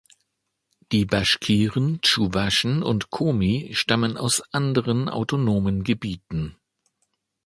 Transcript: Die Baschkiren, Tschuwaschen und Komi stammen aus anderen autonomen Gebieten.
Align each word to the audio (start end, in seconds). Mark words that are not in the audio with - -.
Die 0.91 1.05
Baschkiren, 1.05 2.01
Tschuwaschen 2.01 2.81
und 2.81 3.11
Komi 3.11 3.69
stammen 3.75 4.17
aus 4.17 4.41
anderen 4.51 5.07
autonomen 5.09 5.83
Gebieten. 5.83 6.57